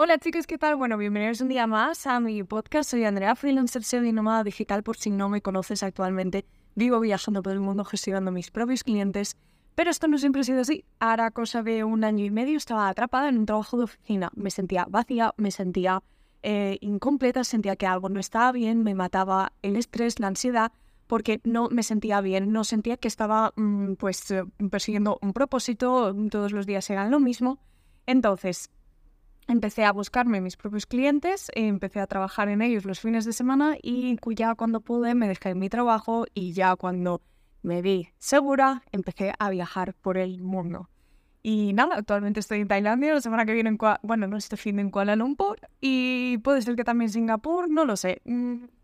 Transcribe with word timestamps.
Hola 0.00 0.16
chicos, 0.18 0.46
¿qué 0.46 0.58
tal? 0.58 0.76
Bueno, 0.76 0.96
bienvenidos 0.96 1.40
un 1.40 1.48
día 1.48 1.66
más 1.66 2.06
a 2.06 2.20
mi 2.20 2.44
podcast. 2.44 2.88
Soy 2.88 3.02
Andrea, 3.02 3.34
freelancer 3.34 3.82
y 4.04 4.12
nómada 4.12 4.44
digital 4.44 4.84
por 4.84 4.96
si 4.96 5.10
no 5.10 5.28
me 5.28 5.42
conoces 5.42 5.82
actualmente. 5.82 6.46
Vivo 6.76 7.00
viajando 7.00 7.42
por 7.42 7.52
el 7.52 7.58
mundo 7.58 7.84
gestionando 7.84 8.30
mis 8.30 8.52
propios 8.52 8.84
clientes, 8.84 9.36
pero 9.74 9.90
esto 9.90 10.06
no 10.06 10.16
siempre 10.16 10.42
ha 10.42 10.44
sido 10.44 10.60
así. 10.60 10.84
Ahora, 11.00 11.32
cosa 11.32 11.64
de 11.64 11.82
un 11.82 12.04
año 12.04 12.24
y 12.24 12.30
medio, 12.30 12.58
estaba 12.58 12.88
atrapada 12.88 13.28
en 13.28 13.38
un 13.38 13.46
trabajo 13.46 13.76
de 13.76 13.82
oficina. 13.82 14.30
Me 14.36 14.52
sentía 14.52 14.86
vacía, 14.88 15.34
me 15.36 15.50
sentía 15.50 16.00
eh, 16.44 16.78
incompleta, 16.80 17.42
sentía 17.42 17.74
que 17.74 17.86
algo 17.86 18.08
no 18.08 18.20
estaba 18.20 18.52
bien, 18.52 18.84
me 18.84 18.94
mataba 18.94 19.52
el 19.62 19.74
estrés, 19.74 20.20
la 20.20 20.28
ansiedad, 20.28 20.70
porque 21.08 21.40
no 21.42 21.70
me 21.70 21.82
sentía 21.82 22.20
bien, 22.20 22.52
no 22.52 22.62
sentía 22.62 22.98
que 22.98 23.08
estaba 23.08 23.52
mm, 23.56 23.94
pues 23.94 24.30
eh, 24.30 24.44
persiguiendo 24.70 25.18
un 25.22 25.32
propósito, 25.32 26.14
todos 26.30 26.52
los 26.52 26.66
días 26.66 26.88
eran 26.88 27.10
lo 27.10 27.18
mismo. 27.18 27.58
Entonces, 28.06 28.70
empecé 29.48 29.84
a 29.84 29.92
buscarme 29.92 30.40
mis 30.40 30.56
propios 30.56 30.86
clientes, 30.86 31.50
empecé 31.54 32.00
a 32.00 32.06
trabajar 32.06 32.48
en 32.48 32.62
ellos 32.62 32.84
los 32.84 33.00
fines 33.00 33.24
de 33.24 33.32
semana 33.32 33.76
y 33.82 34.16
ya 34.36 34.54
cuando 34.54 34.80
pude 34.80 35.14
me 35.14 35.26
dejé 35.26 35.54
mi 35.54 35.68
trabajo 35.68 36.26
y 36.34 36.52
ya 36.52 36.76
cuando 36.76 37.22
me 37.62 37.82
vi 37.82 38.10
segura 38.18 38.82
empecé 38.92 39.32
a 39.38 39.50
viajar 39.50 39.94
por 39.94 40.18
el 40.18 40.42
mundo. 40.42 40.88
Y 41.42 41.72
nada, 41.72 41.96
actualmente 41.96 42.40
estoy 42.40 42.60
en 42.60 42.68
Tailandia, 42.68 43.14
la 43.14 43.20
semana 43.20 43.46
que 43.46 43.54
viene 43.54 43.70
en 43.70 43.78
bueno, 44.02 44.26
no 44.26 44.36
este 44.36 44.56
fin 44.56 44.78
en 44.78 44.90
Kuala 44.90 45.16
Lumpur 45.16 45.58
y 45.80 46.38
puede 46.38 46.60
ser 46.62 46.76
que 46.76 46.84
también 46.84 47.10
Singapur, 47.10 47.70
no 47.70 47.84
lo 47.84 47.96
sé, 47.96 48.20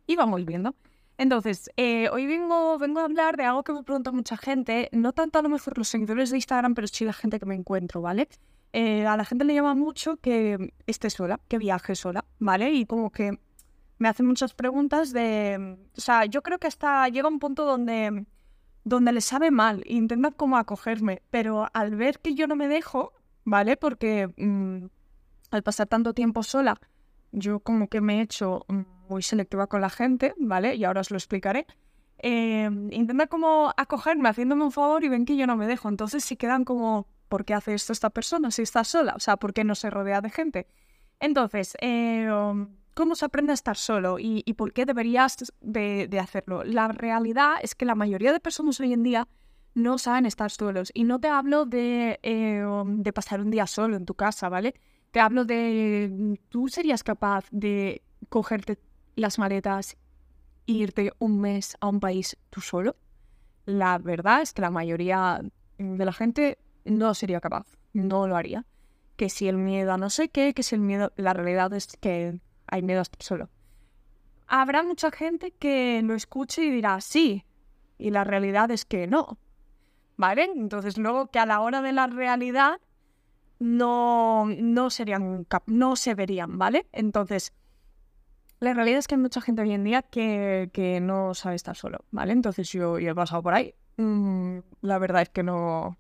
y 0.07 0.17
vamos 0.17 0.45
viendo. 0.47 0.75
Entonces, 1.17 1.71
eh, 1.77 2.09
hoy 2.09 2.27
vengo, 2.27 2.77
vengo 2.79 3.01
a 3.01 3.05
hablar 3.05 3.37
de 3.37 3.45
algo 3.45 3.63
que 3.63 3.73
me 3.73 3.83
pregunta 3.85 4.11
mucha 4.11 4.37
gente, 4.37 4.89
no 4.93 5.13
tanto 5.13 5.39
a 5.39 5.43
lo 5.43 5.49
mejor 5.49 5.79
los 5.79 5.89
seguidores 5.89 6.31
de 6.31 6.39
Instagram, 6.39 6.75
pero 6.75 6.89
sí 6.89 7.05
la 7.05 7.13
gente 7.13 7.39
que 7.39 7.47
me 7.47 7.55
encuentro, 7.55 8.01
¿vale? 8.01 8.29
Eh, 8.77 9.07
a 9.07 9.17
la 9.17 9.25
gente 9.25 9.45
le 9.45 9.55
llama 9.55 9.77
mucho 9.77 10.17
que 10.17 10.75
esté 10.89 11.09
sola, 11.09 11.39
que 11.47 11.59
viaje 11.59 11.95
sola, 11.95 12.25
¿vale? 12.41 12.73
Y 12.73 12.87
como 12.87 13.13
que 13.13 13.39
me 13.99 14.09
hacen 14.09 14.27
muchas 14.27 14.53
preguntas 14.53 15.13
de... 15.13 15.79
O 15.97 16.01
sea, 16.01 16.25
yo 16.25 16.43
creo 16.43 16.59
que 16.59 16.67
hasta 16.67 17.09
llega 17.09 17.29
un 17.29 17.39
punto 17.39 17.65
donde, 17.67 18.27
donde 18.83 19.13
le 19.13 19.21
sabe 19.21 19.53
mal 19.53 19.85
e 19.87 19.95
intentan 19.95 20.33
como 20.33 20.57
acogerme, 20.57 21.23
pero 21.31 21.69
al 21.73 21.95
ver 21.95 22.19
que 22.19 22.35
yo 22.35 22.49
no 22.49 22.57
me 22.57 22.67
dejo, 22.67 23.13
¿vale? 23.45 23.77
Porque 23.77 24.35
mm, 24.37 24.87
al 25.53 25.63
pasar 25.63 25.87
tanto 25.87 26.13
tiempo 26.13 26.43
sola, 26.43 26.81
yo 27.31 27.61
como 27.61 27.87
que 27.87 28.01
me 28.01 28.19
he 28.19 28.23
hecho 28.23 28.67
muy 29.09 29.23
selectiva 29.23 29.69
con 29.69 29.83
la 29.83 29.91
gente, 29.91 30.35
¿vale? 30.37 30.75
Y 30.75 30.83
ahora 30.83 31.03
os 31.03 31.13
lo 31.13 31.17
explicaré. 31.17 31.69
Eh, 32.19 32.69
intentan 32.91 33.29
como 33.29 33.73
acogerme 33.77 34.31
haciéndome 34.31 34.65
un 34.65 34.73
favor 34.73 35.05
y 35.05 35.09
ven 35.09 35.27
que 35.27 35.37
yo 35.37 35.47
no 35.47 35.55
me 35.57 35.69
dejo. 35.69 35.89
Entonces 35.89 36.25
si 36.25 36.35
quedan 36.35 36.65
como 36.65 37.07
¿por 37.29 37.45
qué 37.45 37.55
hace 37.55 37.75
esto 37.75 37.93
esta 37.93 38.11
persona 38.11 38.51
si 38.51 38.63
está 38.63 38.85
sola? 38.85 39.15
O 39.17 39.21
sea, 39.21 39.37
¿por 39.37 39.53
qué 39.53 39.65
no 39.65 39.75
se 39.75 39.91
rodea 39.91 40.21
de 40.21 40.31
gente? 40.31 40.67
Entonces, 41.21 41.77
eh, 41.81 42.29
um, 42.31 42.69
¿cómo 42.95 43.15
se 43.15 43.25
aprende 43.25 43.53
a 43.53 43.55
estar 43.55 43.77
solo 43.77 44.19
y, 44.19 44.43
por 44.55 44.73
qué 44.73 44.87
deberías 44.87 45.37
de, 45.61 46.19
hacerlo? 46.21 46.65
La 46.65 46.89
realidad 46.89 47.55
es 47.63 47.75
que 47.75 47.85
la 47.85 47.95
mayoría 47.95 48.33
de 48.33 48.41
personas 48.41 48.81
hoy 48.81 48.93
en 48.93 49.03
día 49.03 49.29
no 49.75 49.99
saben 49.99 50.27
estar 50.27 50.51
solos. 50.51 50.91
Y 50.95 51.05
no 51.05 51.21
te 51.21 51.29
hablo 51.29 51.67
de, 51.67 52.21
eh, 52.23 52.65
um, 52.65 53.03
de 53.03 53.13
pasar 53.13 53.41
un 53.41 53.51
día 53.51 53.67
solo 53.67 53.97
en 53.97 54.05
tu 54.05 54.15
casa, 54.15 54.49
¿vale? 54.49 54.75
Te 55.11 55.21
hablo 55.21 55.45
de, 55.45 56.39
¿tú 56.49 56.69
serías 56.69 57.03
capaz 57.03 57.47
de 57.51 58.03
cogerte 58.29 58.79
las 59.17 59.39
maletas 59.39 59.97
e 60.67 60.73
irte 60.73 61.13
un 61.19 61.41
mes 61.41 61.77
a 61.81 61.89
un 61.89 62.01
país 62.01 62.37
tú 62.51 62.61
solo? 62.61 62.97
La 63.67 63.99
verdad 63.99 64.43
es 64.43 64.53
que 64.53 64.63
la 64.63 64.71
mayoría 64.71 65.41
de 65.79 66.05
la 66.05 66.13
gente 66.13 66.59
no 66.85 67.15
sería 67.15 67.41
capaz, 67.41 67.67
no 67.93 68.27
lo 68.27 68.37
haría. 68.37 68.65
Que 69.17 69.29
si 69.29 69.49
el 69.49 69.57
miedo 69.57 69.93
a 69.93 69.99
no 69.99 70.11
sé 70.11 70.29
qué, 70.29 70.55
que 70.55 70.63
si 70.63 70.75
el 70.75 70.81
miedo, 70.81 71.13
la 71.17 71.33
realidad 71.33 71.73
es 71.73 71.87
que 72.01 72.41
hay 72.67 72.83
miedo 72.83 72.99
a 72.99 73.03
estar 73.03 73.23
solo. 73.23 73.49
Habrá 74.47 74.83
mucha 74.83 75.11
gente 75.11 75.53
que 75.53 76.03
lo 76.03 76.15
escuche 76.15 76.65
y 76.65 76.71
dirá 76.71 77.01
sí, 77.01 77.45
y 77.99 78.11
la 78.11 78.25
realidad 78.25 78.71
es 78.71 78.85
que 78.85 79.07
no. 79.07 79.39
¿Vale? 80.17 80.45
Entonces 80.55 80.97
luego 80.99 81.27
que 81.29 81.39
a 81.39 81.47
la 81.47 81.61
hora 81.61 81.83
de 81.83 81.93
la 81.93 82.07
realidad 82.07 82.81
no, 83.59 84.47
no 84.47 84.91
serían, 84.91 85.47
no 85.67 85.97
se 85.97 86.15
verían, 86.15 86.59
¿vale? 86.59 86.87
Entonces, 86.93 87.53
la 88.61 88.75
realidad 88.75 88.99
es 88.99 89.09
que 89.09 89.15
hay 89.15 89.21
mucha 89.21 89.41
gente 89.41 89.63
hoy 89.63 89.73
en 89.73 89.85
día 89.85 90.03
que, 90.03 90.71
que 90.73 91.01
no 91.01 91.35
sabe 91.35 91.57
estar 91.57 91.77
solo, 91.77 92.05
¿vale? 92.11 92.33
Entonces 92.33 92.71
yo, 92.71 92.99
he 92.99 93.15
pasado 93.15 93.43
por 93.43 93.55
ahí. 93.55 93.75
Mm, 93.97 94.59
la 94.83 94.99
verdad 94.99 95.23
es 95.23 95.31
que 95.31 95.43
no, 95.43 95.97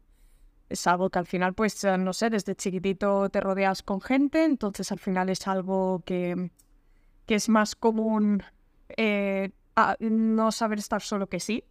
es 0.68 0.86
algo 0.86 1.10
que 1.10 1.18
al 1.18 1.26
final, 1.26 1.54
pues, 1.54 1.82
eh, 1.84 1.98
no 1.98 2.12
sé, 2.12 2.30
desde 2.30 2.54
chiquitito 2.54 3.28
te 3.28 3.40
rodeas 3.40 3.82
con 3.82 4.00
gente, 4.00 4.44
entonces 4.44 4.90
al 4.92 4.98
final 4.98 5.28
es 5.28 5.46
algo 5.46 6.02
que, 6.04 6.50
que 7.26 7.34
es 7.34 7.48
más 7.48 7.76
común 7.76 8.42
eh, 8.96 9.50
no 10.00 10.52
saber 10.52 10.78
estar 10.78 11.02
solo 11.02 11.28
que 11.28 11.40
sí. 11.40 11.64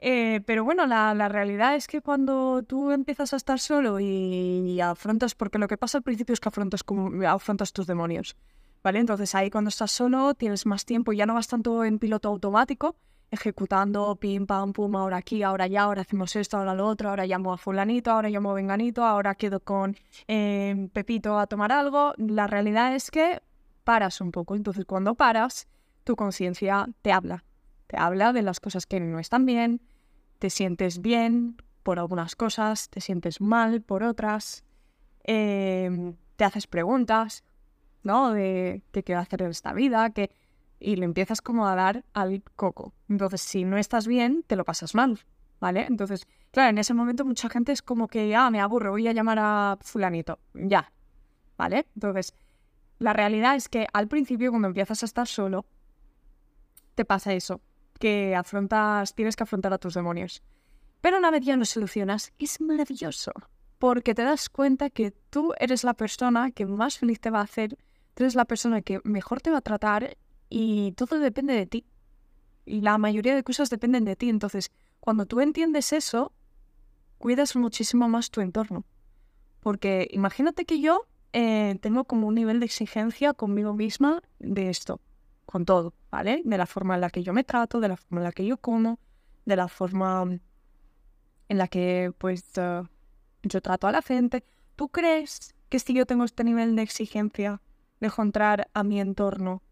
Eh, 0.00 0.42
pero 0.44 0.62
bueno, 0.62 0.86
la, 0.86 1.14
la, 1.14 1.28
realidad 1.28 1.74
es 1.74 1.86
que 1.86 2.02
cuando 2.02 2.62
tú 2.62 2.90
empiezas 2.90 3.32
a 3.32 3.36
estar 3.36 3.58
solo 3.58 3.98
y, 3.98 4.78
afrontas, 4.80 5.34
porque 5.34 5.58
lo 5.58 5.68
que 5.68 5.78
pasa 5.78 5.98
al 5.98 6.04
principio 6.04 6.34
es 6.34 6.40
que 6.40 6.48
afrontas, 6.50 6.84
como, 6.84 7.26
afrontas 7.26 7.72
tus 7.72 7.86
demonios, 7.86 8.36
¿vale? 8.82 8.98
Entonces 8.98 9.34
ahí 9.34 9.50
cuando 9.50 9.68
estás 9.68 9.90
solo 9.92 10.34
tienes 10.34 10.66
más 10.66 10.84
tiempo, 10.84 11.12
ya 11.14 11.24
no 11.24 11.34
vas 11.34 11.48
tanto 11.48 11.82
en 11.82 11.98
piloto 11.98 12.28
automático, 12.28 12.94
ejecutando 13.30 14.16
pim, 14.16 14.46
pam, 14.46 14.72
pum, 14.72 14.96
ahora 14.96 15.18
aquí, 15.18 15.42
ahora 15.42 15.64
allá, 15.64 15.82
ahora 15.82 16.02
hacemos 16.02 16.34
esto, 16.36 16.56
ahora 16.56 16.74
lo 16.74 16.86
otro, 16.86 17.10
ahora 17.10 17.26
llamo 17.26 17.52
a 17.52 17.58
fulanito, 17.58 18.10
ahora 18.10 18.28
llamo 18.28 18.50
a 18.50 18.54
venganito, 18.54 19.04
ahora 19.04 19.34
quedo 19.34 19.60
con 19.60 19.96
eh, 20.28 20.88
Pepito 20.92 21.38
a 21.38 21.46
tomar 21.46 21.72
algo. 21.72 22.12
La 22.16 22.46
realidad 22.46 22.94
es 22.94 23.10
que 23.10 23.42
paras 23.84 24.20
un 24.20 24.32
poco. 24.32 24.54
Entonces 24.54 24.84
cuando 24.84 25.14
paras, 25.14 25.68
tu 26.04 26.16
conciencia 26.16 26.86
te 27.02 27.12
habla. 27.12 27.44
Te 27.86 27.98
habla 27.98 28.32
de 28.32 28.42
las 28.42 28.60
cosas 28.60 28.86
que 28.86 29.00
no 29.00 29.18
están 29.18 29.46
bien, 29.46 29.80
te 30.38 30.50
sientes 30.50 31.00
bien 31.00 31.56
por 31.82 31.98
algunas 31.98 32.34
cosas, 32.34 32.88
te 32.90 33.00
sientes 33.00 33.40
mal 33.40 33.80
por 33.80 34.02
otras, 34.02 34.64
em, 35.22 36.16
te 36.34 36.44
haces 36.44 36.66
preguntas, 36.66 37.44
¿no? 38.02 38.32
De 38.32 38.82
qué 38.90 39.04
quiero 39.04 39.20
hacer 39.20 39.42
en 39.42 39.50
esta 39.50 39.72
vida, 39.72 40.10
que 40.10 40.30
y 40.78 40.96
le 40.96 41.04
empiezas 41.04 41.40
como 41.40 41.66
a 41.66 41.74
dar 41.74 42.04
al 42.12 42.42
coco. 42.54 42.92
Entonces, 43.08 43.40
si 43.40 43.64
no 43.64 43.78
estás 43.78 44.06
bien, 44.06 44.44
te 44.46 44.56
lo 44.56 44.64
pasas 44.64 44.94
mal, 44.94 45.18
¿vale? 45.60 45.86
Entonces, 45.88 46.26
claro, 46.50 46.70
en 46.70 46.78
ese 46.78 46.94
momento 46.94 47.24
mucha 47.24 47.48
gente 47.48 47.72
es 47.72 47.82
como 47.82 48.08
que, 48.08 48.34
ah, 48.34 48.50
me 48.50 48.60
aburro, 48.60 48.90
voy 48.90 49.08
a 49.08 49.12
llamar 49.12 49.38
a 49.40 49.78
fulanito, 49.80 50.38
ya, 50.54 50.92
¿vale? 51.56 51.86
Entonces, 51.94 52.34
la 52.98 53.12
realidad 53.12 53.56
es 53.56 53.68
que 53.68 53.86
al 53.92 54.08
principio, 54.08 54.50
cuando 54.50 54.68
empiezas 54.68 55.02
a 55.02 55.06
estar 55.06 55.26
solo, 55.26 55.66
te 56.94 57.04
pasa 57.04 57.34
eso, 57.34 57.60
que 57.98 58.34
afrontas, 58.34 59.14
tienes 59.14 59.36
que 59.36 59.42
afrontar 59.42 59.72
a 59.72 59.78
tus 59.78 59.94
demonios. 59.94 60.42
Pero 61.00 61.18
una 61.18 61.30
vez 61.30 61.44
ya 61.44 61.56
lo 61.56 61.64
solucionas, 61.64 62.32
es 62.38 62.60
maravilloso, 62.60 63.32
porque 63.78 64.14
te 64.14 64.22
das 64.22 64.48
cuenta 64.48 64.90
que 64.90 65.10
tú 65.10 65.52
eres 65.58 65.84
la 65.84 65.94
persona 65.94 66.50
que 66.50 66.66
más 66.66 66.98
feliz 66.98 67.20
te 67.20 67.30
va 67.30 67.40
a 67.40 67.44
hacer, 67.44 67.76
tú 68.14 68.24
eres 68.24 68.34
la 68.34 68.46
persona 68.46 68.80
que 68.80 69.00
mejor 69.04 69.40
te 69.40 69.50
va 69.50 69.58
a 69.58 69.62
tratar 69.62 70.16
y 70.48 70.92
todo 70.92 71.18
depende 71.18 71.54
de 71.54 71.66
ti. 71.66 71.86
Y 72.64 72.80
la 72.80 72.98
mayoría 72.98 73.34
de 73.34 73.42
cosas 73.42 73.70
dependen 73.70 74.04
de 74.04 74.16
ti. 74.16 74.28
Entonces, 74.28 74.70
cuando 75.00 75.26
tú 75.26 75.40
entiendes 75.40 75.92
eso, 75.92 76.32
cuidas 77.18 77.56
muchísimo 77.56 78.08
más 78.08 78.30
tu 78.30 78.40
entorno. 78.40 78.84
Porque 79.60 80.08
imagínate 80.12 80.64
que 80.64 80.80
yo 80.80 81.06
eh, 81.32 81.76
tengo 81.80 82.04
como 82.04 82.28
un 82.28 82.34
nivel 82.34 82.60
de 82.60 82.66
exigencia 82.66 83.34
conmigo 83.34 83.72
misma 83.72 84.22
de 84.38 84.68
esto, 84.68 85.00
con 85.44 85.64
todo, 85.64 85.94
¿vale? 86.10 86.42
De 86.44 86.58
la 86.58 86.66
forma 86.66 86.94
en 86.94 87.00
la 87.00 87.10
que 87.10 87.22
yo 87.22 87.32
me 87.32 87.44
trato, 87.44 87.80
de 87.80 87.88
la 87.88 87.96
forma 87.96 88.20
en 88.20 88.24
la 88.24 88.32
que 88.32 88.46
yo 88.46 88.56
como, 88.58 88.98
de 89.44 89.56
la 89.56 89.68
forma 89.68 90.38
en 91.48 91.58
la 91.58 91.68
que 91.68 92.12
pues 92.18 92.44
eh, 92.56 92.82
yo 93.42 93.60
trato 93.60 93.86
a 93.86 93.92
la 93.92 94.02
gente. 94.02 94.44
¿Tú 94.76 94.88
crees 94.88 95.54
que 95.68 95.78
si 95.78 95.94
yo 95.94 96.06
tengo 96.06 96.24
este 96.24 96.44
nivel 96.44 96.76
de 96.76 96.82
exigencia, 96.82 97.60
de 98.00 98.06
encontrar 98.08 98.68
a 98.74 98.82
mi 98.82 99.00
entorno 99.00 99.62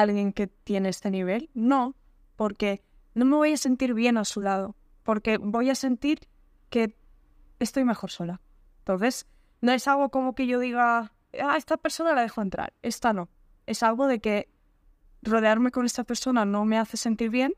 alguien 0.00 0.32
que 0.32 0.46
tiene 0.46 0.88
este 0.88 1.10
nivel. 1.10 1.50
No, 1.54 1.94
porque 2.36 2.82
no 3.14 3.24
me 3.24 3.36
voy 3.36 3.52
a 3.52 3.56
sentir 3.56 3.94
bien 3.94 4.18
a 4.18 4.24
su 4.24 4.40
lado, 4.40 4.76
porque 5.02 5.38
voy 5.38 5.70
a 5.70 5.74
sentir 5.74 6.20
que 6.70 6.96
estoy 7.58 7.84
mejor 7.84 8.10
sola. 8.10 8.40
Entonces, 8.78 9.26
no 9.60 9.72
es 9.72 9.88
algo 9.88 10.10
como 10.10 10.34
que 10.34 10.46
yo 10.46 10.60
diga, 10.60 11.12
ah, 11.42 11.56
esta 11.56 11.76
persona 11.76 12.12
la 12.12 12.22
dejo 12.22 12.42
entrar, 12.42 12.74
esta 12.82 13.12
no. 13.12 13.28
Es 13.66 13.82
algo 13.82 14.06
de 14.06 14.20
que 14.20 14.48
rodearme 15.22 15.70
con 15.70 15.86
esta 15.86 16.04
persona 16.04 16.44
no 16.44 16.64
me 16.64 16.78
hace 16.78 16.96
sentir 16.96 17.30
bien, 17.30 17.54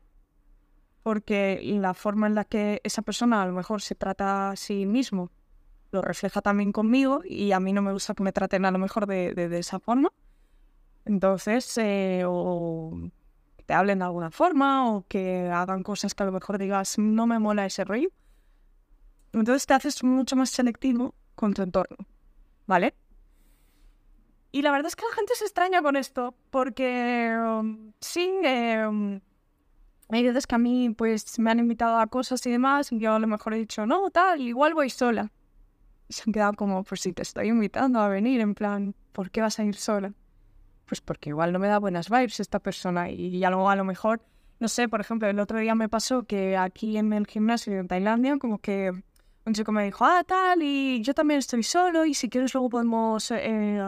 porque 1.03 1.59
la 1.79 1.93
forma 1.93 2.27
en 2.27 2.35
la 2.35 2.45
que 2.45 2.81
esa 2.83 3.01
persona 3.01 3.41
a 3.41 3.45
lo 3.45 3.53
mejor 3.53 3.81
se 3.81 3.95
trata 3.95 4.51
a 4.51 4.55
sí 4.55 4.85
mismo 4.85 5.31
lo 5.91 6.01
refleja 6.01 6.41
también 6.41 6.71
conmigo 6.71 7.21
y 7.25 7.51
a 7.51 7.59
mí 7.59 7.73
no 7.73 7.81
me 7.81 7.91
gusta 7.91 8.13
que 8.13 8.23
me 8.23 8.31
traten 8.31 8.65
a 8.65 8.71
lo 8.71 8.77
mejor 8.77 9.07
de, 9.07 9.33
de 9.33 9.57
esa 9.57 9.79
forma. 9.79 10.11
Entonces, 11.05 11.77
eh, 11.77 12.23
o 12.25 13.09
te 13.65 13.73
hablen 13.73 13.99
de 13.99 14.05
alguna 14.05 14.31
forma 14.31 14.91
o 14.91 15.05
que 15.07 15.47
hagan 15.47 15.83
cosas 15.83 16.15
que 16.15 16.23
a 16.23 16.25
lo 16.25 16.31
mejor 16.31 16.57
digas, 16.57 16.97
no 16.97 17.27
me 17.27 17.39
mola 17.39 17.65
ese 17.65 17.83
rollo. 17.83 18.09
Entonces 19.31 19.65
te 19.67 19.73
haces 19.73 20.03
mucho 20.03 20.35
más 20.35 20.49
selectivo 20.49 21.13
con 21.35 21.53
tu 21.53 21.61
entorno, 21.61 21.97
¿vale? 22.65 22.95
Y 24.51 24.63
la 24.63 24.71
verdad 24.71 24.87
es 24.87 24.95
que 24.95 25.05
la 25.07 25.15
gente 25.15 25.35
se 25.35 25.45
extraña 25.45 25.81
con 25.81 25.95
esto, 25.95 26.33
porque 26.49 27.37
um, 27.39 27.93
sí, 28.01 28.39
eh, 28.43 29.21
hay 30.09 30.23
veces 30.23 30.47
que 30.47 30.55
a 30.55 30.57
mí 30.57 30.89
pues 30.89 31.37
me 31.37 31.51
han 31.51 31.59
invitado 31.59 31.99
a 31.99 32.07
cosas 32.07 32.43
y 32.47 32.51
demás, 32.51 32.91
y 32.91 32.99
yo 32.99 33.13
a 33.13 33.19
lo 33.19 33.27
mejor 33.27 33.53
he 33.53 33.57
dicho, 33.57 33.85
no, 33.85 34.09
tal, 34.09 34.41
igual 34.41 34.73
voy 34.73 34.89
sola. 34.89 35.31
Se 36.09 36.23
han 36.25 36.33
quedado 36.33 36.53
como, 36.53 36.83
pues 36.83 37.01
si 37.01 37.13
te 37.13 37.21
estoy 37.21 37.49
invitando 37.49 37.99
a 37.99 38.09
venir, 38.09 38.41
en 38.41 38.55
plan, 38.55 38.95
¿por 39.11 39.29
qué 39.29 39.41
vas 39.41 39.59
a 39.59 39.63
ir 39.63 39.75
sola? 39.75 40.13
Pues 40.89 41.01
porque 41.01 41.29
igual 41.29 41.53
no 41.53 41.59
me 41.59 41.67
da 41.67 41.77
buenas 41.77 42.09
vibes 42.09 42.39
esta 42.39 42.59
persona 42.59 43.11
y 43.11 43.37
ya 43.37 43.51
luego 43.51 43.69
a 43.69 43.75
lo 43.75 43.83
mejor, 43.83 44.21
no 44.59 44.67
sé, 44.67 44.89
por 44.89 44.99
ejemplo, 44.99 45.29
el 45.29 45.39
otro 45.39 45.59
día 45.59 45.75
me 45.75 45.87
pasó 45.87 46.23
que 46.23 46.57
aquí 46.57 46.97
en 46.97 47.13
el 47.13 47.27
gimnasio 47.27 47.79
en 47.79 47.87
Tailandia, 47.87 48.37
como 48.39 48.57
que 48.57 48.91
un 49.45 49.53
chico 49.53 49.71
me 49.71 49.83
dijo, 49.83 50.03
ah, 50.03 50.23
tal, 50.25 50.63
y 50.63 51.01
yo 51.03 51.13
también 51.13 51.37
estoy 51.37 51.61
solo 51.61 52.05
y 52.05 52.15
si 52.15 52.27
quieres 52.27 52.55
luego 52.55 52.69
podemos... 52.69 53.29
Eh, 53.29 53.79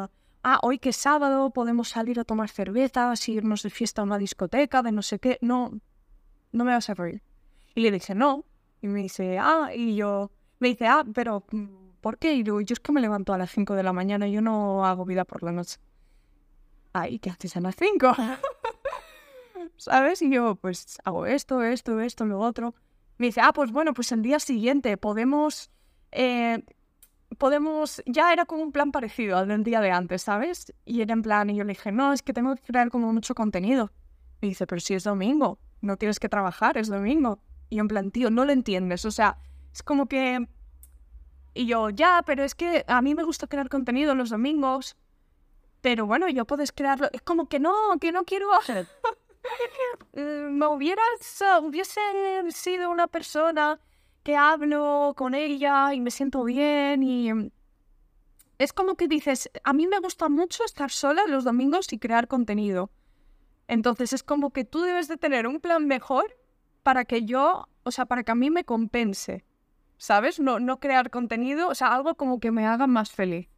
ah, 0.43 0.59
hoy 0.61 0.77
que 0.77 0.89
es 0.89 0.95
sábado 0.95 1.49
podemos 1.49 1.89
salir 1.89 2.19
a 2.19 2.23
tomar 2.23 2.49
cervezas, 2.49 3.27
irnos 3.27 3.63
de 3.63 3.71
fiesta 3.71 4.01
a 4.01 4.05
una 4.05 4.19
discoteca, 4.19 4.83
de 4.83 4.91
no 4.91 5.01
sé 5.01 5.17
qué. 5.17 5.39
No, 5.41 5.71
no 6.51 6.65
me 6.65 6.71
vas 6.71 6.89
a 6.91 6.93
reír. 6.93 7.23
Y 7.73 7.81
le 7.81 7.89
dije, 7.89 8.13
no. 8.13 8.45
Y 8.81 8.87
me 8.87 9.01
dice, 9.01 9.39
ah, 9.39 9.69
y 9.75 9.95
yo, 9.95 10.31
me 10.59 10.67
dice, 10.67 10.85
ah, 10.85 11.03
pero 11.13 11.43
¿por 12.01 12.19
qué? 12.19 12.33
Y 12.33 12.43
yo 12.43 12.59
es 12.59 12.79
que 12.79 12.91
me 12.91 13.01
levanto 13.01 13.33
a 13.33 13.39
las 13.39 13.49
5 13.51 13.73
de 13.73 13.83
la 13.83 13.91
mañana, 13.91 14.27
y 14.27 14.33
yo 14.33 14.41
no 14.41 14.85
hago 14.85 15.03
vida 15.03 15.25
por 15.25 15.41
la 15.41 15.51
noche. 15.51 15.79
Ay, 16.93 17.19
¿qué 17.19 17.29
haces 17.29 17.55
a 17.57 17.61
las 17.61 17.75
5? 17.75 18.15
¿Sabes? 19.77 20.21
Y 20.21 20.31
yo, 20.31 20.55
pues 20.55 20.97
hago 21.03 21.25
esto, 21.25 21.63
esto, 21.63 21.99
esto, 21.99 22.25
lo 22.25 22.39
otro. 22.39 22.75
Me 23.17 23.27
dice, 23.27 23.41
ah, 23.41 23.53
pues 23.53 23.71
bueno, 23.71 23.93
pues 23.93 24.11
el 24.11 24.21
día 24.21 24.39
siguiente 24.39 24.97
podemos, 24.97 25.71
eh, 26.11 26.63
podemos, 27.37 28.01
ya 28.05 28.33
era 28.33 28.45
como 28.45 28.63
un 28.63 28.71
plan 28.71 28.91
parecido 28.91 29.37
al 29.37 29.47
del 29.47 29.63
día 29.63 29.79
de 29.79 29.91
antes, 29.91 30.23
¿sabes? 30.23 30.73
Y 30.85 31.01
era 31.01 31.13
en 31.13 31.21
plan, 31.21 31.49
y 31.49 31.55
yo 31.55 31.63
le 31.63 31.73
dije, 31.73 31.91
no, 31.91 32.13
es 32.13 32.21
que 32.21 32.33
tengo 32.33 32.55
que 32.55 32.63
crear 32.63 32.89
como 32.89 33.13
mucho 33.13 33.35
contenido. 33.35 33.91
Me 34.41 34.49
dice, 34.49 34.65
pero 34.67 34.81
si 34.81 34.95
es 34.95 35.03
domingo 35.03 35.59
no 35.81 35.97
tienes 35.97 36.19
que 36.19 36.29
trabajar, 36.29 36.77
es 36.77 36.87
domingo. 36.87 37.39
Y 37.69 37.77
yo 37.77 37.81
en 37.81 37.87
plan, 37.87 38.11
tío, 38.11 38.29
no 38.29 38.45
lo 38.45 38.51
entiendes. 38.51 39.05
O 39.05 39.11
sea, 39.11 39.37
es 39.73 39.83
como 39.83 40.07
que... 40.07 40.47
Y 41.53 41.65
yo, 41.65 41.89
ya, 41.89 42.23
pero 42.25 42.43
es 42.43 42.55
que 42.55 42.85
a 42.87 43.01
mí 43.01 43.13
me 43.13 43.23
gusta 43.23 43.47
crear 43.47 43.67
contenido 43.67 44.15
los 44.15 44.29
domingos. 44.29 44.95
Pero 45.81 46.05
bueno, 46.05 46.29
yo 46.29 46.45
puedes 46.45 46.71
crearlo. 46.71 47.09
Es 47.11 47.21
como 47.21 47.47
que 47.47 47.59
no, 47.59 47.73
que 47.99 48.11
no 48.11 48.23
quiero... 48.23 48.49
Eh, 48.67 48.85
me 50.51 50.67
hubieras, 50.67 51.43
hubiese 51.61 51.99
sido 52.49 52.89
una 52.91 53.07
persona 53.07 53.79
que 54.23 54.35
hablo 54.35 55.13
con 55.17 55.33
ella 55.33 55.93
y 55.93 55.99
me 55.99 56.11
siento 56.11 56.43
bien 56.43 57.03
y... 57.03 57.51
Es 58.59 58.73
como 58.73 58.93
que 58.93 59.07
dices, 59.07 59.49
a 59.63 59.73
mí 59.73 59.87
me 59.87 59.99
gusta 59.99 60.29
mucho 60.29 60.63
estar 60.63 60.91
sola 60.91 61.23
los 61.27 61.43
domingos 61.43 61.91
y 61.93 61.97
crear 61.97 62.27
contenido. 62.27 62.91
Entonces 63.67 64.13
es 64.13 64.21
como 64.21 64.51
que 64.51 64.65
tú 64.65 64.81
debes 64.81 65.07
de 65.07 65.17
tener 65.17 65.47
un 65.47 65.59
plan 65.59 65.87
mejor 65.87 66.37
para 66.83 67.05
que 67.05 67.23
yo, 67.23 67.67
o 67.83 67.91
sea, 67.91 68.05
para 68.05 68.23
que 68.23 68.31
a 68.31 68.35
mí 68.35 68.51
me 68.51 68.63
compense, 68.63 69.45
¿sabes? 69.97 70.39
No, 70.39 70.59
no 70.59 70.79
crear 70.79 71.09
contenido, 71.09 71.69
o 71.69 71.75
sea, 71.75 71.95
algo 71.95 72.13
como 72.13 72.39
que 72.39 72.51
me 72.51 72.67
haga 72.67 72.85
más 72.85 73.09
feliz. 73.09 73.49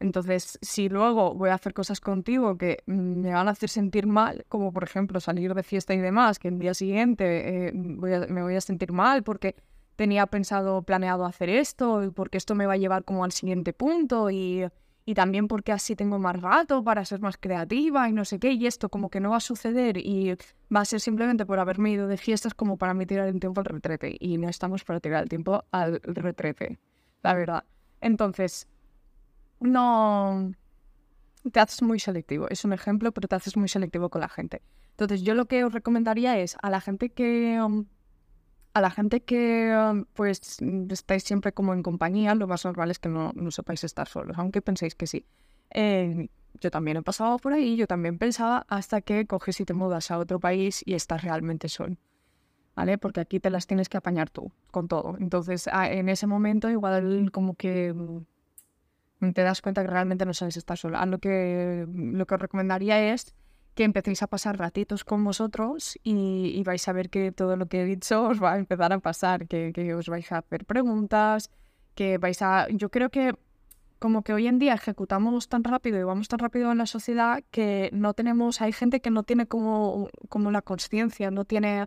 Entonces, 0.00 0.58
si 0.60 0.88
luego 0.88 1.34
voy 1.34 1.50
a 1.50 1.54
hacer 1.54 1.72
cosas 1.72 2.00
contigo 2.00 2.58
que 2.58 2.82
me 2.86 3.32
van 3.32 3.48
a 3.48 3.52
hacer 3.52 3.68
sentir 3.68 4.06
mal, 4.06 4.44
como 4.48 4.72
por 4.72 4.84
ejemplo 4.84 5.20
salir 5.20 5.54
de 5.54 5.62
fiesta 5.62 5.94
y 5.94 5.98
demás, 5.98 6.38
que 6.38 6.48
el 6.48 6.58
día 6.58 6.74
siguiente 6.74 7.68
eh, 7.68 7.72
me 7.72 8.42
voy 8.42 8.56
a 8.56 8.60
sentir 8.60 8.92
mal 8.92 9.22
porque 9.22 9.56
tenía 9.96 10.26
pensado, 10.26 10.82
planeado 10.82 11.24
hacer 11.24 11.48
esto, 11.48 12.12
porque 12.14 12.38
esto 12.38 12.54
me 12.54 12.66
va 12.66 12.74
a 12.74 12.78
llevar 12.78 13.04
como 13.04 13.24
al 13.24 13.32
siguiente 13.32 13.72
punto 13.72 14.30
y 14.30 14.64
y 15.06 15.14
también 15.14 15.48
porque 15.48 15.72
así 15.72 15.96
tengo 15.96 16.18
más 16.18 16.40
rato 16.40 16.82
para 16.82 17.04
ser 17.04 17.20
más 17.20 17.36
creativa 17.36 18.08
y 18.08 18.12
no 18.12 18.24
sé 18.24 18.38
qué, 18.38 18.52
y 18.52 18.66
esto 18.66 18.88
como 18.88 19.10
que 19.10 19.20
no 19.20 19.30
va 19.30 19.36
a 19.36 19.40
suceder 19.40 19.98
y 19.98 20.34
va 20.74 20.80
a 20.80 20.84
ser 20.84 21.00
simplemente 21.00 21.44
por 21.44 21.58
haberme 21.58 21.90
ido 21.90 22.08
de 22.08 22.16
fiestas 22.16 22.54
como 22.54 22.78
para 22.78 22.94
mí 22.94 23.04
tirar 23.04 23.28
el 23.28 23.38
tiempo 23.38 23.60
al 23.60 23.66
retrete 23.66 24.16
y 24.18 24.38
no 24.38 24.48
estamos 24.48 24.84
para 24.84 25.00
tirar 25.00 25.22
el 25.22 25.28
tiempo 25.28 25.64
al 25.70 26.00
retrete, 26.02 26.78
la 27.22 27.34
verdad. 27.34 27.64
Entonces, 28.00 28.66
no... 29.64 30.52
Te 31.52 31.60
haces 31.60 31.82
muy 31.82 32.00
selectivo, 32.00 32.48
es 32.48 32.64
un 32.64 32.72
ejemplo, 32.72 33.12
pero 33.12 33.28
te 33.28 33.36
haces 33.36 33.56
muy 33.56 33.68
selectivo 33.68 34.08
con 34.08 34.22
la 34.22 34.28
gente. 34.28 34.62
Entonces, 34.90 35.22
yo 35.22 35.34
lo 35.34 35.46
que 35.46 35.64
os 35.64 35.72
recomendaría 35.72 36.38
es 36.38 36.56
a 36.62 36.70
la 36.70 36.80
gente 36.80 37.10
que... 37.10 37.60
Um, 37.60 37.86
a 38.72 38.80
la 38.80 38.90
gente 38.90 39.22
que 39.22 39.72
um, 39.72 40.04
pues 40.14 40.58
estáis 40.90 41.22
siempre 41.22 41.52
como 41.52 41.74
en 41.74 41.82
compañía, 41.84 42.34
lo 42.34 42.48
más 42.48 42.64
normal 42.64 42.90
es 42.90 42.98
que 42.98 43.08
no, 43.08 43.32
no 43.34 43.50
sepáis 43.52 43.84
estar 43.84 44.08
solos, 44.08 44.36
aunque 44.36 44.62
penséis 44.62 44.96
que 44.96 45.06
sí. 45.06 45.26
Eh, 45.70 46.28
yo 46.60 46.70
también 46.70 46.96
he 46.96 47.02
pasado 47.02 47.38
por 47.38 47.52
ahí, 47.52 47.76
yo 47.76 47.86
también 47.86 48.18
pensaba 48.18 48.66
hasta 48.68 49.00
que 49.00 49.26
coges 49.26 49.60
y 49.60 49.64
te 49.64 49.74
mudas 49.74 50.10
a 50.10 50.18
otro 50.18 50.40
país 50.40 50.82
y 50.84 50.94
estás 50.94 51.22
realmente 51.22 51.68
solo. 51.68 51.96
¿Vale? 52.74 52.98
Porque 52.98 53.20
aquí 53.20 53.38
te 53.38 53.50
las 53.50 53.68
tienes 53.68 53.88
que 53.88 53.96
apañar 53.96 54.30
tú 54.30 54.50
con 54.72 54.88
todo. 54.88 55.16
Entonces, 55.20 55.68
en 55.72 56.08
ese 56.08 56.26
momento 56.26 56.68
igual 56.68 57.30
como 57.30 57.54
que 57.54 57.94
te 59.32 59.42
das 59.42 59.62
cuenta 59.62 59.82
que 59.82 59.88
realmente 59.88 60.26
no 60.26 60.34
sabes 60.34 60.56
estar 60.56 60.76
solo. 60.76 61.04
lo 61.06 61.18
que, 61.18 61.86
lo 61.88 62.26
que 62.26 62.34
os 62.34 62.40
recomendaría 62.40 63.12
es 63.12 63.34
que 63.74 63.84
empecéis 63.84 64.22
a 64.22 64.28
pasar 64.28 64.58
ratitos 64.58 65.04
con 65.04 65.24
vosotros 65.24 65.98
y, 66.04 66.62
vais 66.64 66.86
a 66.88 66.92
ver 66.92 67.10
que 67.10 67.32
todo 67.32 67.56
lo 67.56 67.66
que 67.66 67.82
he 67.82 67.84
dicho 67.84 68.28
os 68.28 68.42
va 68.42 68.52
a 68.52 68.58
empezar 68.58 68.92
a 68.92 68.98
pasar, 69.00 69.48
que, 69.48 69.94
os 69.94 70.08
vais 70.08 70.30
a 70.32 70.38
hacer 70.38 70.64
preguntas, 70.64 71.50
que 71.94 72.18
vais 72.18 72.40
a... 72.42 72.68
Yo 72.70 72.90
creo 72.90 73.10
que 73.10 73.34
como 73.98 74.22
que 74.22 74.32
hoy 74.32 74.46
en 74.46 74.58
día 74.58 74.74
ejecutamos 74.74 75.48
tan 75.48 75.64
rápido 75.64 75.98
y 75.98 76.02
vamos 76.04 76.28
tan 76.28 76.38
rápido 76.38 76.70
en 76.70 76.78
la 76.78 76.86
sociedad 76.86 77.42
que 77.50 77.90
no 77.92 78.14
tenemos, 78.14 78.60
hay 78.60 78.72
gente 78.72 79.00
que 79.00 79.10
no 79.10 79.22
tiene 79.22 79.46
como, 79.46 80.08
como 80.28 80.50
la 80.50 80.62
conciencia, 80.62 81.30
no 81.30 81.44
tiene, 81.44 81.86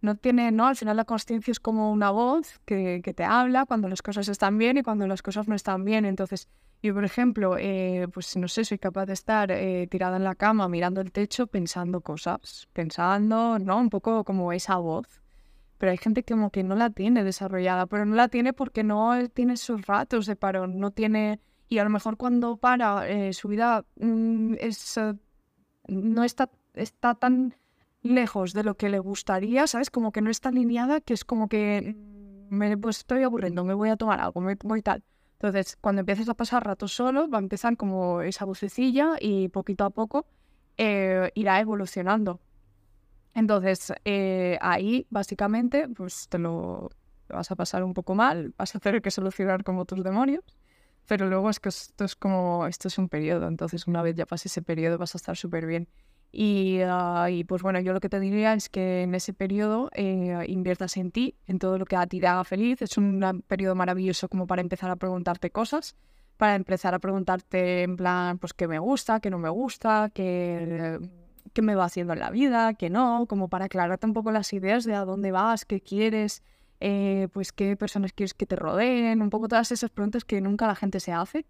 no 0.00 0.16
tiene, 0.16 0.52
no, 0.52 0.66
al 0.66 0.76
final 0.76 0.96
la 0.96 1.04
conciencia 1.04 1.52
es 1.52 1.60
como 1.60 1.92
una 1.92 2.10
voz 2.10 2.60
que, 2.64 3.02
que 3.04 3.14
te 3.14 3.24
habla 3.24 3.66
cuando 3.66 3.88
las 3.88 4.02
cosas 4.02 4.28
están 4.28 4.58
bien 4.58 4.78
y 4.78 4.82
cuando 4.82 5.06
las 5.06 5.22
cosas 5.22 5.48
no 5.48 5.54
están 5.54 5.84
bien. 5.84 6.06
Entonces, 6.06 6.48
yo, 6.82 6.94
por 6.94 7.04
ejemplo, 7.04 7.56
eh, 7.58 8.08
pues 8.12 8.36
no 8.36 8.48
sé, 8.48 8.64
soy 8.64 8.78
capaz 8.78 9.04
de 9.06 9.12
estar 9.12 9.50
eh, 9.50 9.86
tirada 9.90 10.16
en 10.16 10.24
la 10.24 10.34
cama 10.34 10.66
mirando 10.68 11.02
el 11.02 11.12
techo 11.12 11.46
pensando 11.46 12.00
cosas, 12.00 12.68
pensando, 12.72 13.58
¿no? 13.58 13.78
Un 13.78 13.90
poco 13.90 14.24
como 14.24 14.52
esa 14.52 14.76
voz. 14.76 15.20
Pero 15.76 15.92
hay 15.92 15.98
gente 15.98 16.22
que 16.22 16.34
como 16.34 16.50
que 16.50 16.62
no 16.62 16.76
la 16.76 16.90
tiene 16.90 17.22
desarrollada, 17.22 17.86
pero 17.86 18.06
no 18.06 18.14
la 18.14 18.28
tiene 18.28 18.52
porque 18.54 18.82
no 18.82 19.28
tiene 19.28 19.56
sus 19.56 19.86
ratos 19.86 20.26
de 20.26 20.36
parón, 20.36 20.78
no 20.78 20.90
tiene... 20.90 21.40
Y 21.68 21.78
a 21.78 21.84
lo 21.84 21.90
mejor 21.90 22.16
cuando 22.16 22.56
para, 22.56 23.08
eh, 23.08 23.32
su 23.32 23.48
vida 23.48 23.84
mm, 23.96 24.54
no 25.88 26.24
está, 26.24 26.50
está 26.74 27.14
tan 27.14 27.54
lejos 28.02 28.54
de 28.54 28.64
lo 28.64 28.76
que 28.76 28.88
le 28.88 28.98
gustaría, 28.98 29.66
¿sabes? 29.66 29.90
Como 29.90 30.12
que 30.12 30.22
no 30.22 30.30
está 30.30 30.48
alineada, 30.48 31.00
que 31.00 31.14
es 31.14 31.24
como 31.24 31.48
que 31.48 31.94
mm, 32.50 32.54
me 32.54 32.76
pues 32.78 32.98
estoy 32.98 33.22
aburriendo, 33.22 33.64
me 33.64 33.74
voy 33.74 33.90
a 33.90 33.96
tomar 33.96 34.20
algo, 34.20 34.40
me 34.40 34.56
voy 34.62 34.82
tal. 34.82 35.04
Entonces, 35.40 35.78
cuando 35.80 36.00
empieces 36.00 36.28
a 36.28 36.34
pasar 36.34 36.66
rato 36.66 36.86
solo, 36.86 37.26
va 37.30 37.38
a 37.38 37.40
empezar 37.40 37.74
como 37.78 38.20
esa 38.20 38.44
vocecilla 38.44 39.16
y 39.18 39.48
poquito 39.48 39.84
a 39.84 39.90
poco 39.90 40.26
eh, 40.76 41.30
irá 41.34 41.58
evolucionando. 41.60 42.40
Entonces, 43.34 43.90
eh, 44.04 44.58
ahí 44.60 45.06
básicamente, 45.08 45.88
pues 45.88 46.28
te 46.28 46.38
lo 46.38 46.90
vas 47.28 47.50
a 47.50 47.56
pasar 47.56 47.84
un 47.84 47.94
poco 47.94 48.14
mal, 48.14 48.52
vas 48.58 48.74
a 48.76 48.80
tener 48.80 49.00
que 49.00 49.10
solucionar 49.10 49.64
como 49.64 49.86
tus 49.86 50.04
demonios, 50.04 50.44
pero 51.06 51.26
luego 51.26 51.48
es 51.48 51.58
que 51.58 51.70
esto 51.70 52.04
es 52.04 52.16
como, 52.16 52.66
esto 52.66 52.88
es 52.88 52.98
un 52.98 53.08
periodo, 53.08 53.48
entonces 53.48 53.86
una 53.86 54.02
vez 54.02 54.16
ya 54.16 54.26
pase 54.26 54.48
ese 54.48 54.60
periodo 54.60 54.98
vas 54.98 55.14
a 55.14 55.18
estar 55.18 55.38
súper 55.38 55.64
bien. 55.64 55.88
Ah, 56.32 57.28
y, 57.30 57.44
pues 57.44 57.62
bueno, 57.62 57.80
yo 57.80 57.92
lo 57.92 58.00
que 58.00 58.08
te 58.08 58.20
diría 58.20 58.54
es 58.54 58.68
que 58.68 59.02
en 59.02 59.14
ese 59.14 59.32
periodo 59.32 59.90
eh, 59.94 60.44
inviertas 60.46 60.96
en 60.96 61.10
ti, 61.10 61.34
en 61.46 61.58
todo 61.58 61.78
lo 61.78 61.84
que 61.86 61.96
a 61.96 62.06
ti 62.06 62.20
te 62.20 62.26
haga 62.26 62.44
feliz. 62.44 62.82
Es 62.82 62.96
un 62.98 63.44
periodo 63.48 63.74
maravilloso 63.74 64.28
como 64.28 64.46
para 64.46 64.62
empezar 64.62 64.90
a 64.90 64.96
preguntarte 64.96 65.50
cosas, 65.50 65.96
para 66.36 66.54
empezar 66.54 66.94
a 66.94 66.98
preguntarte 67.00 67.82
en 67.82 67.96
plan, 67.96 68.38
pues 68.38 68.54
qué 68.54 68.68
me 68.68 68.78
gusta, 68.78 69.20
qué 69.20 69.30
no 69.30 69.38
me 69.38 69.48
gusta, 69.48 70.10
qué, 70.14 71.00
qué 71.52 71.62
me 71.62 71.74
va 71.74 71.84
haciendo 71.84 72.12
en 72.12 72.20
la 72.20 72.30
vida, 72.30 72.74
qué 72.74 72.90
no, 72.90 73.26
como 73.28 73.48
para 73.48 73.66
aclararte 73.66 74.06
un 74.06 74.14
poco 74.14 74.30
las 74.30 74.52
ideas 74.52 74.84
de 74.84 74.94
a 74.94 75.04
dónde 75.04 75.32
vas, 75.32 75.64
qué 75.64 75.80
quieres, 75.80 76.42
eh, 76.80 77.28
pues 77.32 77.52
qué 77.52 77.76
personas 77.76 78.12
quieres 78.12 78.34
que 78.34 78.46
te 78.46 78.56
rodeen, 78.56 79.20
un 79.20 79.30
poco 79.30 79.48
todas 79.48 79.72
esas 79.72 79.90
preguntas 79.90 80.24
que 80.24 80.40
nunca 80.40 80.66
la 80.66 80.76
gente 80.76 81.00
se 81.00 81.12
hace. 81.12 81.44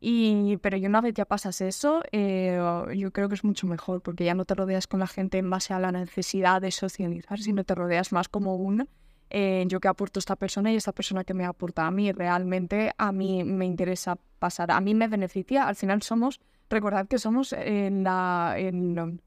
Y, 0.00 0.58
pero 0.58 0.78
una 0.78 1.00
vez 1.00 1.14
ya 1.14 1.24
pasas 1.24 1.60
eso, 1.60 2.02
eh, 2.12 2.56
yo 2.96 3.12
creo 3.12 3.28
que 3.28 3.34
es 3.34 3.42
mucho 3.42 3.66
mejor, 3.66 4.00
porque 4.00 4.24
ya 4.24 4.34
no 4.34 4.44
te 4.44 4.54
rodeas 4.54 4.86
con 4.86 5.00
la 5.00 5.08
gente 5.08 5.38
en 5.38 5.50
base 5.50 5.74
a 5.74 5.80
la 5.80 5.90
necesidad 5.90 6.60
de 6.60 6.70
socializar, 6.70 7.40
sino 7.40 7.64
te 7.64 7.74
rodeas 7.74 8.12
más 8.12 8.28
como 8.28 8.54
un 8.54 8.88
eh, 9.30 9.64
yo 9.68 9.80
que 9.80 9.88
aporto 9.88 10.18
a 10.18 10.20
esta 10.20 10.36
persona 10.36 10.72
y 10.72 10.76
esta 10.76 10.92
persona 10.92 11.24
que 11.24 11.34
me 11.34 11.44
aporta 11.44 11.86
a 11.86 11.90
mí. 11.90 12.12
Realmente 12.12 12.92
a 12.96 13.12
mí 13.12 13.44
me 13.44 13.66
interesa 13.66 14.18
pasar, 14.38 14.70
a 14.70 14.80
mí 14.80 14.94
me 14.94 15.08
beneficia. 15.08 15.68
Al 15.68 15.76
final 15.76 16.02
somos, 16.02 16.40
recordad 16.70 17.06
que 17.08 17.18
somos 17.18 17.52
en 17.52 18.04
la, 18.04 18.54
en, 18.56 19.20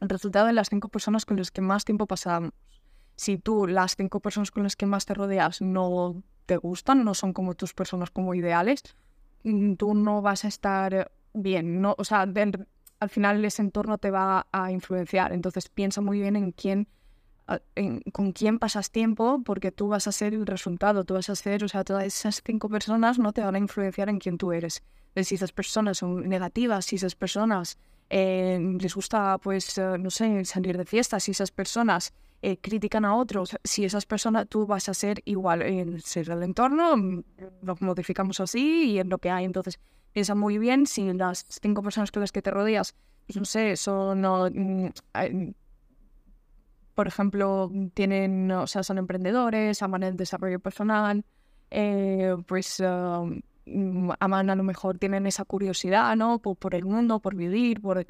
el 0.00 0.08
resultado 0.08 0.46
de 0.46 0.52
las 0.52 0.68
cinco 0.68 0.88
personas 0.88 1.24
con 1.24 1.36
las 1.36 1.50
que 1.50 1.60
más 1.60 1.84
tiempo 1.84 2.06
pasamos. 2.06 2.52
Si 3.16 3.38
tú, 3.38 3.66
las 3.66 3.96
cinco 3.96 4.20
personas 4.20 4.50
con 4.50 4.64
las 4.64 4.76
que 4.76 4.86
más 4.86 5.06
te 5.06 5.14
rodeas, 5.14 5.62
no 5.62 6.22
te 6.44 6.56
gustan, 6.56 7.04
no 7.04 7.14
son 7.14 7.32
como 7.32 7.54
tus 7.54 7.72
personas 7.72 8.10
como 8.10 8.34
ideales, 8.34 8.82
tú 9.76 9.94
no 9.94 10.22
vas 10.22 10.44
a 10.44 10.48
estar 10.48 11.10
bien, 11.34 11.80
¿no? 11.80 11.94
O 11.98 12.04
sea, 12.04 12.22
al 12.22 13.10
final 13.10 13.44
ese 13.44 13.62
entorno 13.62 13.98
te 13.98 14.10
va 14.10 14.46
a 14.52 14.70
influenciar, 14.72 15.32
entonces 15.32 15.68
piensa 15.68 16.00
muy 16.00 16.20
bien 16.20 16.36
en 16.36 16.52
quién 16.52 16.88
con 18.12 18.32
quién 18.32 18.58
pasas 18.58 18.90
tiempo, 18.90 19.40
porque 19.44 19.70
tú 19.70 19.88
vas 19.88 20.08
a 20.08 20.12
ser 20.12 20.34
el 20.34 20.46
resultado, 20.46 21.04
tú 21.04 21.14
vas 21.14 21.30
a 21.30 21.36
ser, 21.36 21.62
o 21.62 21.68
sea, 21.68 21.84
todas 21.84 22.04
esas 22.04 22.42
cinco 22.44 22.68
personas 22.68 23.18
no 23.18 23.32
te 23.32 23.40
van 23.40 23.54
a 23.54 23.58
influenciar 23.58 24.08
en 24.08 24.18
quién 24.18 24.36
tú 24.36 24.52
eres. 24.52 24.82
Si 25.14 25.36
esas 25.36 25.52
personas 25.52 25.98
son 25.98 26.28
negativas, 26.28 26.86
si 26.86 26.96
esas 26.96 27.14
personas 27.14 27.78
eh, 28.10 28.58
les 28.80 28.94
gusta, 28.94 29.38
pues, 29.38 29.78
eh, 29.78 29.96
no 29.98 30.10
sé, 30.10 30.44
salir 30.44 30.76
de 30.76 30.84
fiesta, 30.84 31.20
si 31.20 31.30
esas 31.30 31.52
personas 31.52 32.12
eh, 32.42 32.58
critican 32.58 33.04
a 33.04 33.16
otros, 33.16 33.56
si 33.64 33.84
esas 33.84 34.06
personas, 34.06 34.48
tú 34.48 34.66
vas 34.66 34.88
a 34.88 34.94
ser 34.94 35.22
igual 35.24 35.62
en 35.62 36.00
ser 36.00 36.30
el 36.30 36.42
entorno, 36.42 36.96
mm, 36.96 37.22
lo 37.62 37.76
modificamos 37.80 38.40
así 38.40 38.92
y 38.92 38.98
en 38.98 39.08
lo 39.08 39.18
que 39.18 39.30
hay. 39.30 39.44
Entonces, 39.44 39.80
piensa 40.12 40.34
muy 40.34 40.58
bien 40.58 40.86
si 40.86 41.12
las 41.12 41.46
cinco 41.62 41.82
personas 41.82 42.10
con 42.10 42.20
las 42.20 42.32
que 42.32 42.42
te 42.42 42.50
rodeas, 42.50 42.94
pues, 43.26 43.36
no 43.36 43.44
sé, 43.44 43.76
son... 43.76 44.22
Mm, 44.22 44.90
por 46.94 47.08
ejemplo, 47.08 47.70
tienen, 47.92 48.50
o 48.50 48.66
sea, 48.66 48.82
son 48.82 48.96
emprendedores, 48.96 49.82
aman 49.82 50.02
el 50.02 50.16
desarrollo 50.16 50.60
personal, 50.60 51.26
eh, 51.70 52.34
pues 52.46 52.80
um, 52.80 53.42
aman 54.18 54.48
a 54.48 54.56
lo 54.56 54.62
mejor, 54.62 54.98
tienen 54.98 55.26
esa 55.26 55.44
curiosidad, 55.44 56.16
¿no? 56.16 56.38
Por, 56.38 56.74
el 56.74 56.86
mundo, 56.86 57.20
por 57.20 57.34
vivir, 57.34 57.82
por, 57.82 58.06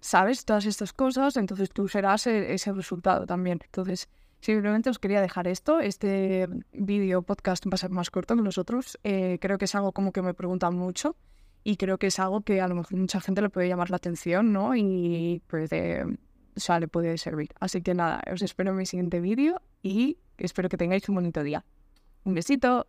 ¿sabes? 0.00 0.44
Todas 0.44 0.66
estas 0.66 0.92
cosas, 0.92 1.36
entonces 1.36 1.70
tú 1.70 1.88
serás 1.88 2.26
e, 2.26 2.54
ese 2.54 2.72
resultado 2.72 3.26
también. 3.26 3.60
Entonces, 3.64 4.08
simplemente 4.40 4.90
os 4.90 4.98
quería 4.98 5.20
dejar 5.20 5.48
esto. 5.48 5.80
Este 5.80 6.48
vídeo 6.72 7.22
podcast 7.22 7.66
va 7.66 7.74
a 7.74 7.78
ser 7.78 7.90
más 7.90 8.10
corto 8.10 8.36
que 8.36 8.42
los 8.42 8.58
otros. 8.58 8.98
Eh, 9.04 9.38
creo 9.40 9.58
que 9.58 9.66
es 9.66 9.74
algo 9.74 9.92
como 9.92 10.12
que 10.12 10.22
me 10.22 10.34
preguntan 10.34 10.74
mucho 10.76 11.16
y 11.64 11.76
creo 11.76 11.98
que 11.98 12.08
es 12.08 12.18
algo 12.18 12.42
que 12.42 12.60
a 12.60 12.68
lo 12.68 12.76
mejor 12.76 12.96
mucha 12.96 13.20
gente 13.20 13.42
le 13.42 13.50
puede 13.50 13.68
llamar 13.68 13.90
la 13.90 13.96
atención, 13.96 14.52
¿no? 14.52 14.76
Y 14.76 15.42
pues 15.48 15.70
o 15.72 16.60
sea, 16.60 16.80
le 16.80 16.88
puede 16.88 17.18
servir. 17.18 17.50
Así 17.60 17.82
que 17.82 17.94
nada, 17.94 18.22
os 18.32 18.40
espero 18.40 18.70
en 18.70 18.76
mi 18.76 18.86
siguiente 18.86 19.20
vídeo 19.20 19.60
y 19.82 20.18
espero 20.38 20.68
que 20.68 20.76
tengáis 20.76 21.08
un 21.08 21.16
bonito 21.16 21.42
día. 21.42 21.64
Un 22.24 22.34
besito. 22.34 22.86